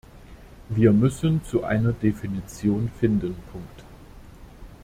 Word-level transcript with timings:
Wir 0.69 0.93
müssen 0.93 1.43
zu 1.45 1.63
einer 1.63 1.93
Definition 1.93 2.89
finden. 2.99 3.35